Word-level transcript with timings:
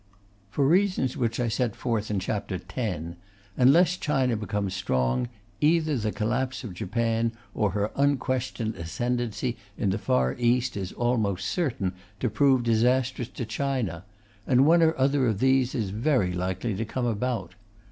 For 0.49 0.65
reasons 0.65 1.15
which 1.15 1.39
I 1.39 1.47
set 1.47 1.75
forth 1.75 2.09
in 2.09 2.17
Chap. 2.19 2.51
X., 2.51 3.01
unless 3.55 3.97
China 3.97 4.35
becomes 4.35 4.73
strong, 4.73 5.29
either 5.59 5.95
the 5.95 6.11
collapse 6.11 6.63
of 6.63 6.73
Japan 6.73 7.33
or 7.53 7.69
her 7.73 7.91
unquestioned 7.95 8.77
ascendency 8.77 9.57
in 9.77 9.91
the 9.91 9.99
Far 9.99 10.35
East 10.39 10.75
is 10.75 10.91
almost 10.93 11.45
certain 11.47 11.93
to 12.19 12.31
prove 12.31 12.63
disastrous 12.63 13.27
to 13.29 13.45
China; 13.45 14.03
and 14.47 14.65
one 14.65 14.81
or 14.81 14.97
other 14.97 15.27
of 15.27 15.37
these 15.37 15.75
is 15.75 15.91
very 15.91 16.33
likely 16.33 16.73
to 16.73 16.83
come 16.83 17.05
about. 17.05 17.53